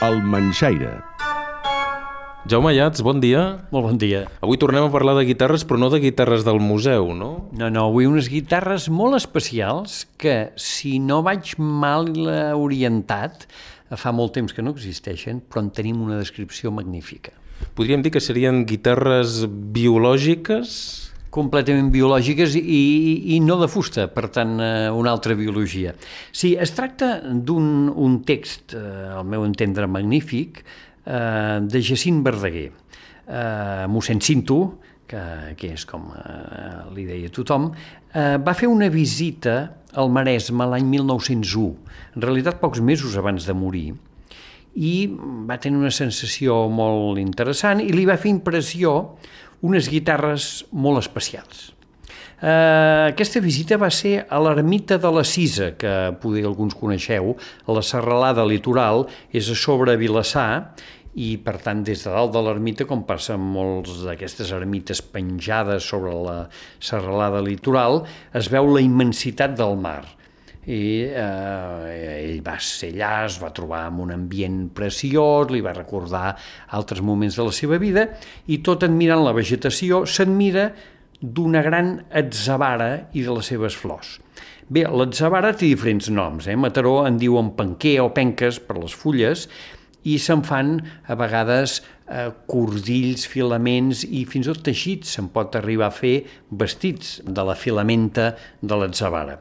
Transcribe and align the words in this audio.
El 0.00 0.22
Manxaire. 0.24 0.94
Jaume 2.48 2.70
Llats, 2.72 3.02
bon 3.04 3.18
dia. 3.20 3.40
Molt 3.68 3.84
bon 3.84 3.98
dia. 4.00 4.22
Avui 4.40 4.56
tornem 4.56 4.86
a 4.86 4.92
parlar 4.92 5.12
de 5.18 5.26
guitarres, 5.28 5.60
però 5.68 5.76
no 5.76 5.90
de 5.92 6.00
guitarres 6.00 6.40
del 6.46 6.56
museu, 6.56 7.10
no? 7.12 7.28
No, 7.52 7.68
no, 7.68 7.82
avui 7.90 8.08
unes 8.08 8.30
guitarres 8.32 8.88
molt 8.88 9.18
especials 9.18 10.06
que, 10.16 10.54
si 10.56 10.94
no 11.04 11.20
vaig 11.26 11.52
mal 11.60 12.08
orientat, 12.56 13.44
fa 13.92 14.14
molt 14.16 14.32
temps 14.38 14.56
que 14.56 14.64
no 14.64 14.72
existeixen, 14.72 15.44
però 15.44 15.66
en 15.66 15.68
tenim 15.76 16.00
una 16.00 16.16
descripció 16.16 16.72
magnífica. 16.72 17.36
Podríem 17.76 18.00
dir 18.00 18.14
que 18.16 18.24
serien 18.24 18.64
guitarres 18.64 19.42
biològiques? 19.50 21.09
Completament 21.30 21.92
biològiques 21.94 22.56
i, 22.58 22.82
i 23.36 23.38
no 23.44 23.56
de 23.60 23.68
fusta, 23.70 24.08
per 24.10 24.28
tant, 24.34 24.56
eh, 24.60 24.90
una 24.90 25.12
altra 25.14 25.36
biologia. 25.38 25.94
Sí, 26.32 26.56
es 26.58 26.74
tracta 26.76 27.16
d'un 27.22 27.90
un 27.90 28.20
text, 28.26 28.74
eh, 28.74 29.08
al 29.14 29.24
meu 29.24 29.46
entendre 29.46 29.86
magnífic, 29.86 30.64
eh, 31.06 31.58
de 31.62 31.82
Jacint 31.82 32.22
Verdaguer. 32.26 32.70
Eh, 33.30 33.86
mossèn 33.88 34.20
Cinto, 34.20 34.60
que, 35.10 35.22
que 35.58 35.72
és 35.74 35.86
com 35.86 36.10
eh, 36.14 36.90
li 36.94 37.06
deia 37.06 37.30
tothom, 37.34 37.70
eh, 38.14 38.36
va 38.42 38.54
fer 38.54 38.70
una 38.70 38.90
visita 38.90 39.56
al 39.98 40.10
Maresme 40.10 40.66
l'any 40.70 40.86
1901, 40.86 41.74
en 42.14 42.26
realitat 42.26 42.60
pocs 42.62 42.82
mesos 42.82 43.16
abans 43.18 43.46
de 43.46 43.54
morir, 43.54 43.90
i 44.78 45.10
va 45.48 45.58
tenir 45.58 45.80
una 45.80 45.90
sensació 45.90 46.68
molt 46.70 47.18
interessant 47.18 47.80
i 47.82 47.90
li 47.90 48.04
va 48.06 48.18
fer 48.20 48.30
impressió 48.30 49.16
unes 49.66 49.90
guitarres 49.92 50.64
molt 50.72 51.02
especials. 51.02 51.70
Uh, 52.40 53.10
aquesta 53.10 53.42
visita 53.44 53.76
va 53.76 53.90
ser 53.92 54.22
a 54.24 54.38
l'ermita 54.40 54.96
de 54.96 55.10
la 55.12 55.24
Cisa, 55.28 55.74
que 55.76 55.90
poder 56.22 56.46
alguns 56.48 56.72
coneixeu, 56.78 57.34
a 57.68 57.76
la 57.76 57.82
serralada 57.84 58.46
litoral, 58.48 59.04
és 59.28 59.50
a 59.52 59.56
sobre 59.58 59.98
Vilassar, 60.00 60.72
i 61.20 61.34
per 61.42 61.58
tant 61.60 61.82
des 61.84 62.04
de 62.06 62.12
dalt 62.14 62.32
de 62.32 62.40
l'ermita, 62.46 62.86
com 62.88 63.02
passa 63.04 63.34
amb 63.34 63.50
molts 63.56 64.00
d'aquestes 64.06 64.54
ermites 64.56 65.02
penjades 65.02 65.84
sobre 65.84 66.14
la 66.14 66.38
serralada 66.78 67.42
litoral, 67.44 68.04
es 68.32 68.48
veu 68.48 68.70
la 68.70 68.80
immensitat 68.84 69.58
del 69.58 69.76
mar 69.76 70.04
i 70.70 71.08
eh, 71.08 72.09
ell 72.40 72.46
va 72.46 72.56
ser 72.60 72.90
allà, 72.94 73.26
es 73.28 73.38
va 73.40 73.52
trobar 73.52 73.84
amb 73.86 74.00
un 74.06 74.14
ambient 74.14 74.70
preciós, 74.74 75.50
li 75.52 75.60
va 75.60 75.76
recordar 75.76 76.36
altres 76.76 77.02
moments 77.04 77.36
de 77.36 77.44
la 77.44 77.52
seva 77.52 77.78
vida 77.78 78.06
i 78.48 78.60
tot 78.64 78.84
admirant 78.86 79.24
la 79.24 79.36
vegetació 79.36 80.04
s'admira 80.06 80.70
d'una 81.20 81.60
gran 81.62 81.98
atzavara 82.16 83.10
i 83.12 83.22
de 83.26 83.34
les 83.36 83.50
seves 83.52 83.76
flors. 83.76 84.18
Bé, 84.70 84.86
l'atzavara 84.86 85.52
té 85.52 85.66
diferents 85.68 86.08
noms, 86.08 86.46
eh? 86.48 86.56
Mataró 86.56 87.02
en 87.04 87.18
diuen 87.18 87.52
penquer 87.58 87.98
o 88.00 88.08
penques 88.14 88.60
per 88.62 88.78
les 88.78 88.94
fulles 88.94 89.48
i 90.06 90.16
se'n 90.16 90.40
fan 90.46 90.78
a 91.10 91.16
vegades 91.18 91.80
eh, 92.08 92.30
cordills, 92.48 93.26
filaments 93.28 94.06
i 94.06 94.24
fins 94.24 94.46
i 94.46 94.54
tot 94.54 94.62
teixits, 94.70 95.12
se'n 95.18 95.28
pot 95.34 95.58
arribar 95.58 95.90
a 95.90 95.96
fer 95.98 96.22
vestits 96.48 97.18
de 97.26 97.44
la 97.44 97.58
filamenta 97.58 98.30
de 98.62 98.80
l'atzavara. 98.80 99.36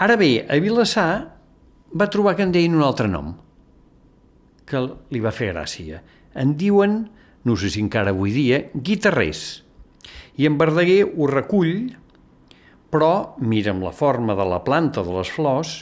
Ara 0.00 0.16
bé, 0.20 0.44
a 0.46 0.60
Vilassar 0.62 1.39
va 1.92 2.10
trobar 2.10 2.36
que 2.36 2.46
en 2.46 2.52
deien 2.54 2.76
un 2.76 2.84
altre 2.86 3.08
nom, 3.10 3.32
que 4.66 4.82
li 5.10 5.22
va 5.22 5.34
fer 5.34 5.50
gràcia. 5.52 6.00
En 6.38 6.54
diuen, 6.58 7.02
no 7.44 7.56
sé 7.58 7.70
si 7.72 7.82
encara 7.82 8.14
avui 8.14 8.34
dia, 8.34 8.62
guitarrers. 8.74 9.62
I 10.38 10.46
en 10.46 10.58
Verdaguer 10.60 11.02
ho 11.08 11.26
recull, 11.30 11.90
però 12.90 13.34
mira 13.42 13.74
amb 13.74 13.84
la 13.86 13.94
forma 13.94 14.36
de 14.38 14.46
la 14.46 14.62
planta 14.66 15.02
de 15.06 15.14
les 15.14 15.30
flors 15.30 15.80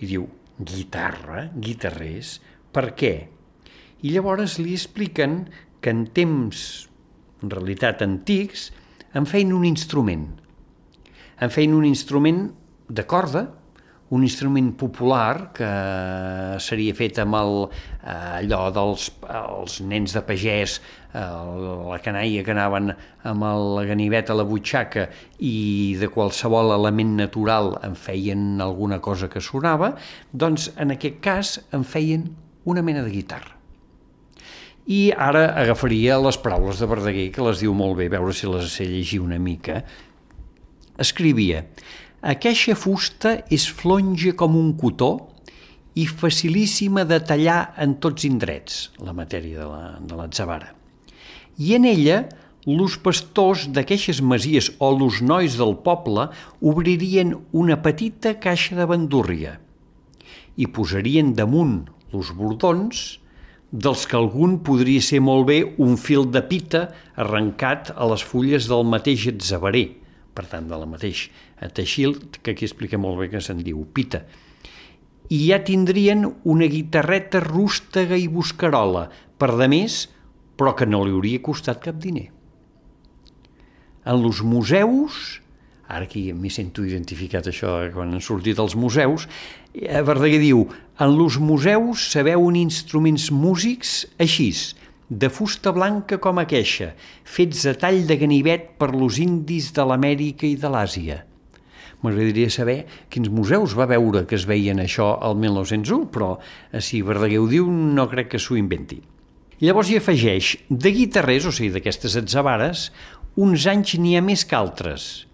i 0.00 0.08
diu, 0.08 0.26
guitarra, 0.58 1.46
guitarrers, 1.52 2.38
per 2.72 2.92
què? 2.96 3.14
I 4.02 4.12
llavors 4.14 4.58
li 4.58 4.74
expliquen 4.74 5.44
que 5.82 5.92
en 5.92 6.06
temps, 6.14 6.62
en 7.42 7.52
realitat 7.52 8.02
antics, 8.04 8.70
en 9.14 9.26
feien 9.28 9.52
un 9.52 9.66
instrument. 9.68 10.26
En 11.42 11.50
feien 11.52 11.74
un 11.76 11.84
instrument 11.86 12.46
de 12.88 13.04
corda, 13.08 13.48
un 14.12 14.22
instrument 14.26 14.74
popular 14.76 15.52
que 15.56 15.68
seria 16.60 16.92
fet 16.92 17.16
amb 17.22 17.36
el, 17.38 17.54
eh, 18.02 18.42
allò 18.42 18.66
dels 18.74 19.06
els 19.24 19.78
nens 19.88 20.12
de 20.12 20.20
pagès, 20.28 20.74
eh, 21.14 21.22
la 21.88 21.98
canalla 22.04 22.42
que 22.44 22.52
anaven 22.52 22.92
amb 23.30 23.46
la 23.76 23.86
ganivet 23.88 24.28
a 24.28 24.36
la 24.36 24.44
butxaca 24.44 25.06
i 25.40 25.96
de 26.00 26.10
qualsevol 26.12 26.74
element 26.76 27.16
natural 27.22 27.78
en 27.82 27.96
feien 27.96 28.60
alguna 28.60 29.00
cosa 29.00 29.30
que 29.32 29.40
sonava, 29.40 29.94
doncs 30.32 30.68
en 30.76 30.92
aquest 30.92 31.18
cas 31.24 31.56
en 31.72 31.84
feien 31.84 32.28
una 32.64 32.84
mena 32.84 33.02
de 33.02 33.16
guitarra. 33.16 33.56
I 34.92 35.12
ara 35.16 35.46
agafaria 35.56 36.18
les 36.20 36.36
paraules 36.42 36.80
de 36.82 36.86
Verdaguer, 36.90 37.30
que 37.32 37.44
les 37.46 37.60
diu 37.62 37.72
molt 37.72 37.96
bé, 37.96 38.10
veure 38.12 38.34
si 38.34 38.50
les 38.50 38.76
sé 38.76 38.84
llegir 38.84 39.22
una 39.22 39.38
mica. 39.38 39.84
Escrivia, 41.00 41.62
Aqueixa 42.22 42.76
fusta 42.78 43.32
és 43.50 43.64
flonja 43.66 44.30
com 44.38 44.54
un 44.54 44.68
cotó 44.78 45.10
i 45.98 46.04
facilíssima 46.06 47.02
de 47.02 47.18
tallar 47.18 47.74
en 47.82 47.96
tots 47.98 48.22
indrets, 48.28 48.92
la 49.02 49.10
matèria 49.10 49.58
de 49.58 49.66
la, 49.66 49.80
de 49.98 50.18
l'atzavara. 50.20 50.68
I 51.58 51.74
en 51.74 51.88
ella, 51.90 52.20
los 52.64 52.94
pastors 53.02 53.64
d'aquestes 53.74 54.20
masies 54.22 54.70
o 54.78 54.92
los 54.94 55.18
nois 55.18 55.56
del 55.58 55.74
poble 55.82 56.28
obririen 56.62 57.34
una 57.50 57.80
petita 57.82 58.36
caixa 58.38 58.78
de 58.78 58.86
bandúrria 58.86 59.56
i 60.54 60.68
posarien 60.70 61.32
damunt 61.34 61.88
los 62.14 62.30
bordons 62.38 63.02
dels 63.72 64.06
que 64.06 64.14
algun 64.20 64.60
podria 64.62 65.02
ser 65.02 65.18
molt 65.24 65.48
bé 65.50 65.58
un 65.82 65.98
fil 65.98 66.28
de 66.30 66.44
pita 66.46 66.84
arrencat 67.16 67.90
a 67.96 68.06
les 68.12 68.22
fulles 68.22 68.70
del 68.70 68.86
mateix 68.86 69.26
atzaverer, 69.32 69.88
per 70.34 70.46
tant, 70.50 70.68
de 70.68 70.78
la 70.78 70.88
mateix 70.88 71.26
teixil, 71.76 72.16
que 72.42 72.54
aquí 72.54 72.66
explica 72.68 73.00
molt 73.00 73.20
bé 73.20 73.28
que 73.32 73.42
se'n 73.44 73.62
diu 73.64 73.84
pita. 73.92 74.22
I 75.32 75.38
ja 75.48 75.60
tindrien 75.64 76.26
una 76.48 76.68
guitarreta 76.68 77.40
rústega 77.44 78.18
i 78.18 78.28
buscarola, 78.28 79.08
per 79.38 79.52
de 79.58 79.68
més, 79.70 80.06
però 80.56 80.74
que 80.76 80.88
no 80.88 81.02
li 81.04 81.14
hauria 81.14 81.42
costat 81.44 81.80
cap 81.84 82.00
diner. 82.00 82.28
En 84.02 84.18
els 84.18 84.42
museus, 84.42 85.38
ara 85.86 86.08
aquí 86.08 86.28
m'hi 86.34 86.50
sento 86.50 86.84
identificat 86.86 87.46
això, 87.46 87.76
eh, 87.84 87.90
quan 87.94 88.12
han 88.14 88.24
sortit 88.24 88.58
els 88.58 88.74
museus, 88.74 89.28
eh, 89.74 90.02
Verdaguer 90.02 90.40
diu, 90.42 90.66
en 90.98 91.14
els 91.14 91.38
museus 91.38 92.10
sabeu 92.12 92.42
un 92.42 92.56
instruments 92.56 93.30
músics 93.30 94.06
així, 94.18 94.50
de 95.12 95.28
fusta 95.28 95.72
blanca 95.76 96.16
com 96.16 96.40
a 96.40 96.46
queixa, 96.48 96.94
fets 97.28 97.66
a 97.68 97.74
tall 97.76 98.06
de 98.08 98.16
ganivet 98.16 98.70
per 98.80 98.94
los 98.96 99.18
indis 99.20 99.68
de 99.76 99.84
l'Amèrica 99.84 100.46
i 100.48 100.56
de 100.56 100.70
l'Àsia. 100.72 101.18
M'agradaria 102.02 102.50
saber 102.50 102.78
quins 103.12 103.28
museus 103.30 103.76
va 103.78 103.86
veure 103.90 104.24
que 104.26 104.38
es 104.38 104.46
veien 104.48 104.80
això 104.80 105.12
al 105.20 105.36
1901, 105.38 106.08
però 106.14 106.32
eh, 106.38 106.80
si 106.80 107.02
Verdaguer 107.04 107.42
ho 107.42 107.48
diu 107.50 107.68
no 107.70 108.08
crec 108.10 108.32
que 108.32 108.40
s'ho 108.40 108.56
inventi. 108.58 109.02
Llavors 109.62 109.92
hi 109.92 110.00
afegeix, 110.00 110.56
de 110.70 110.90
guitarrers, 110.96 111.46
o 111.46 111.52
sigui, 111.54 111.70
d'aquestes 111.76 112.16
atzavares, 112.18 112.88
uns 113.38 113.68
anys 113.70 113.98
n'hi 114.00 114.16
ha 114.16 114.24
més 114.24 114.42
que 114.48 114.58
altres. 114.58 115.28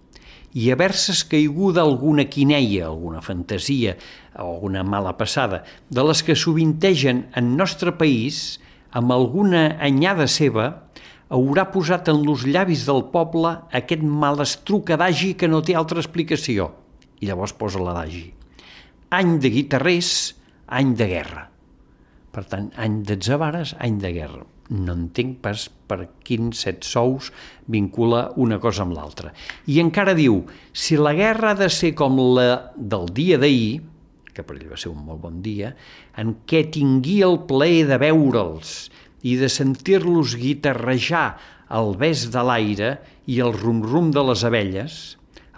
I 0.59 0.73
haver-se 0.73 1.15
caiguda 1.31 1.85
alguna 1.85 2.27
quineia, 2.29 2.89
alguna 2.89 3.23
fantasia 3.23 3.95
alguna 4.39 4.85
mala 4.85 5.17
passada, 5.19 5.65
de 5.91 6.05
les 6.07 6.23
que 6.23 6.37
sovintegen 6.39 7.27
en 7.37 7.57
nostre 7.59 7.93
país, 7.99 8.61
amb 8.97 9.13
alguna 9.13 9.77
anyada 9.85 10.27
seva, 10.31 10.69
haurà 11.29 11.67
posat 11.73 12.09
en 12.09 12.23
los 12.25 12.47
llavis 12.49 12.87
del 12.89 13.05
poble 13.13 13.53
aquest 13.77 14.03
malastruc 14.03 14.95
adagi 14.97 15.35
que 15.37 15.49
no 15.49 15.61
té 15.63 15.77
altra 15.77 16.01
explicació. 16.01 16.71
I 17.21 17.29
llavors 17.29 17.53
posa 17.53 17.83
l'adagi. 17.83 18.29
Any 19.13 19.39
de 19.43 19.51
guitarrers, 19.53 20.13
any 20.67 20.95
de 20.97 21.09
guerra. 21.11 21.49
Per 22.33 22.45
tant, 22.49 22.71
any 22.77 23.03
d'atzabares, 23.09 23.75
any 23.83 23.99
de 24.01 24.13
guerra. 24.15 24.45
No 24.69 24.93
entenc 24.93 25.39
pas 25.45 25.65
per 25.89 26.03
quins 26.25 26.61
set 26.65 26.85
sous 26.85 27.31
vincula 27.73 28.27
una 28.37 28.59
cosa 28.61 28.85
amb 28.85 28.93
l'altra. 28.97 29.33
I 29.67 29.81
encara 29.81 30.13
diu, 30.17 30.43
si 30.73 30.99
la 31.01 31.15
guerra 31.17 31.55
ha 31.55 31.59
de 31.59 31.71
ser 31.73 31.95
com 31.97 32.21
la 32.37 32.75
del 32.77 33.09
dia 33.17 33.41
d'ahir, 33.41 33.81
que 34.39 34.47
per 34.47 34.55
ell 34.55 34.71
va 34.71 34.79
ser 34.79 34.93
un 34.95 35.03
molt 35.03 35.21
bon 35.27 35.43
dia, 35.43 35.75
en 36.15 36.37
què 36.47 36.63
tingui 36.71 37.19
el 37.27 37.41
plaer 37.51 37.89
de 37.91 37.99
veure'ls 37.99 38.75
i 39.27 39.35
de 39.41 39.51
sentir-los 39.51 40.39
guitarrejar 40.39 41.27
al 41.75 41.97
bes 41.99 42.29
de 42.33 42.43
l'aire 42.47 42.97
i 43.27 43.43
el 43.45 43.53
rum-rum 43.57 44.13
de 44.15 44.23
les 44.31 44.45
abelles, 44.47 44.99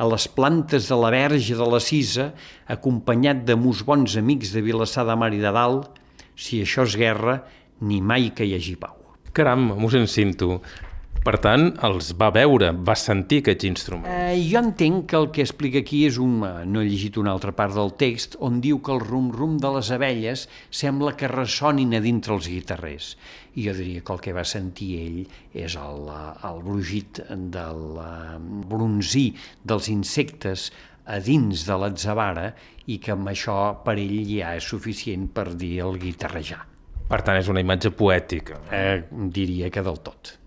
a 0.00 0.06
les 0.08 0.24
plantes 0.32 0.88
de 0.88 0.96
la 0.96 1.10
verge 1.12 1.54
de 1.58 1.66
la 1.68 1.80
Cisa, 1.84 2.30
acompanyat 2.72 3.44
de 3.44 3.56
mus 3.60 3.84
bons 3.84 4.16
amics 4.16 4.54
de 4.56 4.64
Vilassar 4.64 5.04
de 5.04 5.16
Mar 5.20 5.28
i 5.36 5.42
de 5.42 5.52
Dalt, 5.52 5.92
si 6.32 6.62
això 6.64 6.86
és 6.88 6.96
guerra, 6.96 7.42
ni 7.84 8.00
mai 8.00 8.30
que 8.32 8.48
hi 8.48 8.56
hagi 8.56 8.78
pau. 8.80 8.96
Caram, 9.36 9.74
m'ho 9.76 10.06
cinto. 10.08 10.62
Per 11.20 11.34
tant, 11.36 11.66
els 11.84 12.14
va 12.16 12.30
veure, 12.32 12.70
va 12.72 12.94
sentir 12.96 13.42
aquests 13.42 13.66
instruments. 13.68 14.08
Eh, 14.08 14.38
jo 14.48 14.62
entenc 14.62 15.02
que 15.10 15.18
el 15.18 15.26
que 15.34 15.44
explica 15.44 15.82
aquí 15.82 16.06
és 16.08 16.16
un... 16.16 16.38
eh, 16.48 16.64
No 16.64 16.80
he 16.80 16.88
llegit 16.88 17.18
una 17.20 17.34
altra 17.34 17.52
part 17.52 17.76
del 17.76 17.92
text 18.00 18.38
on 18.40 18.62
diu 18.64 18.78
que 18.80 18.94
el 18.94 19.02
rum-rum 19.04 19.58
de 19.60 19.72
les 19.74 19.90
abelles 19.92 20.46
sembla 20.70 21.12
que 21.20 21.28
ressonin 21.28 21.92
a 21.92 22.00
dintre 22.00 22.32
els 22.38 22.48
guitarrers. 22.48 23.10
I 23.52 23.66
jo 23.68 23.76
diria 23.76 24.00
que 24.00 24.16
el 24.16 24.24
que 24.24 24.32
va 24.32 24.46
sentir 24.48 24.88
ell 25.02 25.20
és 25.66 25.76
el, 25.76 26.08
eh, 26.08 26.32
el 26.48 26.64
brugit 26.64 27.20
del 27.28 27.84
eh, 28.00 28.40
bronzí 28.72 29.26
dels 29.60 29.92
insectes 29.92 30.70
a 31.04 31.20
dins 31.20 31.68
de 31.68 31.76
l'atzavara 31.84 32.54
i 32.88 32.96
que 32.96 33.12
amb 33.12 33.28
això 33.28 33.60
per 33.84 33.98
ell 34.00 34.22
ja 34.24 34.56
és 34.56 34.72
suficient 34.72 35.28
per 35.36 35.50
dir 35.52 35.82
el 35.84 36.00
guitarrejar. 36.00 36.64
Per 37.12 37.20
tant, 37.26 37.36
és 37.36 37.52
una 37.52 37.60
imatge 37.60 37.92
poètica. 37.92 38.64
Eh, 38.72 39.02
diria 39.28 39.68
que 39.68 39.84
del 39.84 40.00
tot. 40.00 40.39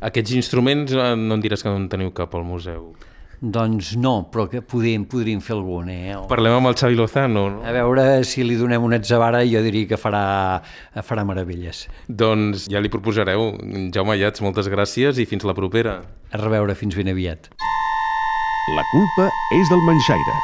Aquests 0.00 0.32
instruments 0.32 0.92
eh, 0.96 1.14
no 1.16 1.36
em 1.36 1.42
diràs 1.44 1.62
que 1.64 1.68
no 1.72 1.76
en 1.80 1.88
teniu 1.92 2.12
cap 2.16 2.34
al 2.34 2.44
museu. 2.48 2.92
Doncs 3.40 3.94
no, 3.96 4.26
però 4.28 4.44
que 4.52 4.60
podríem, 4.60 5.06
podríem 5.08 5.40
fer 5.40 5.54
algun, 5.56 5.88
eh? 5.88 6.12
O- 6.16 6.26
Parlem 6.28 6.58
amb 6.58 6.68
el 6.68 6.74
Xavi 6.76 6.96
Lozano. 6.98 7.46
No? 7.54 7.62
A 7.64 7.72
veure 7.72 8.04
si 8.28 8.44
li 8.44 8.56
donem 8.60 8.84
una 8.84 8.98
atzavara, 9.00 9.40
jo 9.48 9.62
diria 9.64 9.88
que 9.88 9.96
farà, 10.00 10.60
farà 11.08 11.24
meravelles. 11.24 11.86
Doncs 12.08 12.66
ja 12.68 12.80
li 12.84 12.92
proposareu. 12.92 13.54
Jaume 13.96 14.12
Ayats, 14.18 14.44
moltes 14.44 14.68
gràcies 14.68 15.16
i 15.16 15.24
fins 15.28 15.44
la 15.48 15.56
propera. 15.56 16.02
A 16.32 16.36
reveure 16.42 16.76
fins 16.76 16.96
ben 17.00 17.08
aviat. 17.08 17.48
La 18.76 18.84
culpa 18.92 19.30
és 19.56 19.72
del 19.72 19.80
Manxaire. 19.88 20.36